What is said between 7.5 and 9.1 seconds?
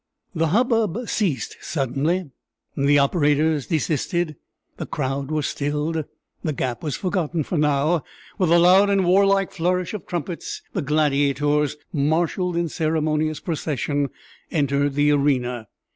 now, with a loud and